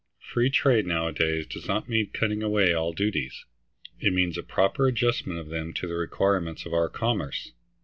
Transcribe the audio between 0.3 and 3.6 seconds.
Free trade nowadays does not mean cutting away all duties;